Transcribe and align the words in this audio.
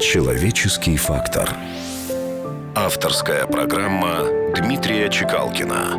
Человеческий 0.00 0.96
фактор. 0.96 1.46
Авторская 2.74 3.44
программа 3.44 4.24
Дмитрия 4.56 5.10
Чекалкина. 5.10 5.98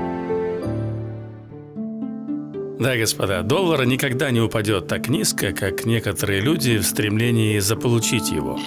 Да, 2.80 2.98
господа, 2.98 3.44
доллар 3.44 3.86
никогда 3.86 4.32
не 4.32 4.42
упадет 4.42 4.88
так 4.88 5.08
низко, 5.08 5.54
как 5.54 5.86
некоторые 5.86 6.42
люди 6.42 6.80
в 6.80 6.84
стремлении 6.84 7.60
заполучить 7.60 8.32
его. 8.32 8.60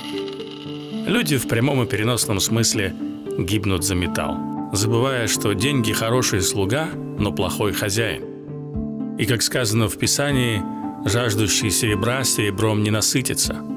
Люди 1.05 1.37
в 1.37 1.49
прямом 1.49 1.83
и 1.83 1.87
переносном 1.87 2.39
смысле 2.39 2.95
гибнут 3.37 3.83
за 3.83 3.97
металл, 3.97 4.37
забывая, 4.73 5.27
что 5.27 5.53
деньги 5.53 5.93
хороший 5.93 6.43
слуга, 6.43 6.91
но 7.19 7.33
плохой 7.33 7.73
хозяин. 7.73 9.17
И 9.19 9.27
как 9.27 9.43
сказано 9.43 9.89
в 9.89 9.99
Писании, 9.99 10.63
жаждущий 11.05 11.73
серебра 11.73 12.23
серебром 12.23 12.85
не 12.85 12.93
насытится– 12.93 13.59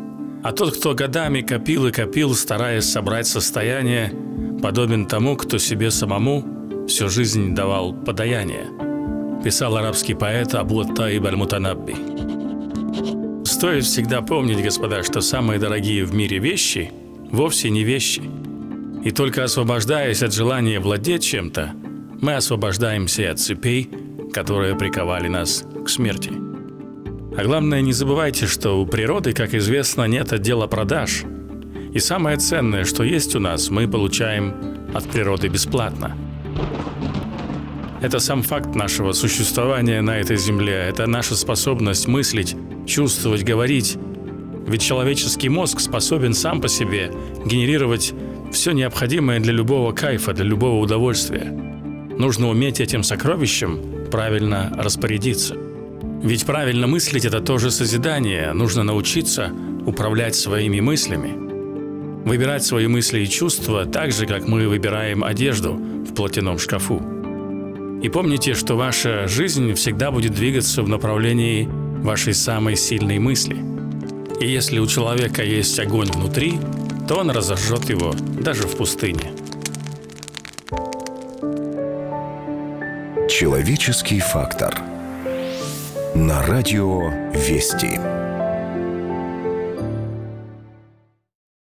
а 0.48 0.54
тот, 0.54 0.77
кто 0.77 0.93
годами 0.93 1.42
копил 1.42 1.87
и 1.87 1.92
копил, 1.92 2.33
стараясь 2.33 2.89
собрать 2.89 3.28
состояние, 3.28 4.14
подобен 4.64 5.05
тому, 5.05 5.36
кто 5.36 5.57
себе 5.57 5.92
самому 5.92 6.86
всю 6.88 7.10
жизнь 7.10 7.54
давал 7.54 7.92
подаяние. 7.92 8.68
Писал 9.43 9.75
арабский 9.75 10.14
поэт 10.14 10.55
Абу 10.55 10.86
Таиб 10.86 11.25
Аль-Мутанабби. 11.25 11.96
Стоит 13.43 13.83
всегда 13.83 14.21
помнить, 14.21 14.64
господа, 14.64 15.04
что 15.04 15.19
самые 15.19 15.60
дорогие 15.60 16.05
в 16.05 16.14
мире 16.14 16.38
вещи 16.38 16.93
вовсе 17.29 17.69
не 17.69 17.83
вещи. 17.83 18.21
И 19.04 19.11
только 19.11 19.43
освобождаясь 19.43 20.24
от 20.24 20.33
желания 20.33 20.79
владеть 20.79 21.25
чем-то, 21.25 21.74
мы 22.21 22.36
освобождаемся 22.36 23.32
от 23.32 23.39
цепей, 23.41 23.89
которые 24.32 24.77
приковали 24.77 25.27
нас 25.27 25.66
к 25.83 25.89
смерти. 25.89 26.46
А 27.36 27.44
главное, 27.44 27.82
не 27.82 27.94
забывайте, 27.94 28.48
что 28.48 28.82
у 28.82 28.86
природы, 28.86 29.34
как 29.34 29.54
известно, 29.54 30.06
нет 30.06 30.32
отдела 30.34 30.66
продаж. 30.68 31.24
И 31.94 32.00
самое 32.00 32.38
ценное, 32.38 32.86
что 32.86 33.03
есть 33.03 33.36
у 33.36 33.39
нас, 33.39 33.69
мы 33.69 33.88
получаем 33.88 34.56
от 34.94 35.03
природы 35.09 35.47
бесплатно. 35.47 36.17
Это 38.02 38.19
сам 38.19 38.44
факт 38.44 38.75
нашего 38.75 39.11
существования 39.11 40.02
на 40.02 40.17
этой 40.17 40.38
земле, 40.38 40.86
это 40.88 41.08
наша 41.08 41.36
способность 41.36 42.08
мыслить, 42.08 42.56
чувствовать, 42.86 43.44
говорить. 43.44 43.97
Ведь 44.67 44.81
человеческий 44.81 45.50
мозг 45.50 45.80
способен 45.80 46.34
сам 46.34 46.62
по 46.62 46.67
себе 46.67 47.12
генерировать 47.45 48.14
все 48.52 48.72
необходимое 48.72 49.39
для 49.39 49.53
любого 49.53 49.91
кайфа, 49.91 50.34
для 50.34 50.45
любого 50.45 50.80
удовольствия. 50.80 51.52
Нужно 52.17 52.50
уметь 52.50 52.80
этим 52.80 53.03
сокровищем 53.03 54.09
правильно 54.09 54.72
распорядиться– 54.78 55.56
ведь 56.21 56.45
правильно 56.45 56.87
мыслить– 56.87 57.25
это 57.25 57.41
тоже 57.41 57.69
созидание. 57.69 58.51
Нужно 58.51 58.83
научиться 58.83 59.51
управлять 59.85 60.35
своими 60.35 60.79
мыслями. 60.79 62.27
Выбирать 62.27 62.65
свои 62.65 62.87
мысли 62.87 63.19
и 63.19 63.27
чувства 63.27 63.85
так 63.85 64.11
же, 64.11 64.25
как 64.25 64.47
мы 64.47 64.67
выбираем 64.67 65.23
одежду 65.23 65.73
в 65.73 66.15
платяном 66.15 66.57
шкафу. 66.57 67.01
И 68.01 68.09
помните, 68.09 68.55
что 68.55 68.75
ваша 68.75 69.27
жизнь 69.27 69.73
всегда 69.75 70.11
будет 70.11 70.33
двигаться 70.33 70.81
в 70.81 70.89
направлении 70.89 71.69
вашей 72.01 72.33
самой 72.33 72.75
сильной 72.75 73.19
мысли. 73.19 73.57
И 74.41 74.47
если 74.47 74.79
у 74.79 74.88
человека 74.88 75.43
есть 75.43 75.79
огонь 75.79 76.11
внутри, 76.11 76.59
то 77.07 77.15
он 77.15 77.29
разожжет 77.29 77.89
его 77.89 78.13
даже 78.41 78.63
в 78.63 78.75
пустыне. 78.75 79.31
Человеческий 83.29 84.19
фактор– 84.19 84.75
на 86.17 86.41
радио 86.41 87.09
«Вести». 87.31 88.27